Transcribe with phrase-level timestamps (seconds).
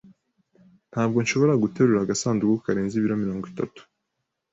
[0.91, 3.81] Ntabwo nshobora guterura agasanduku karenze ibiro mirongo itatu.